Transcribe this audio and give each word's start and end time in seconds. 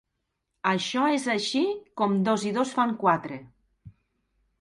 Això 0.69 1.03
és 1.17 1.27
així, 1.33 1.61
com 2.01 2.15
dos 2.29 2.45
i 2.53 2.53
dos 2.57 2.71
fan 2.79 2.95
quatre! 3.05 3.39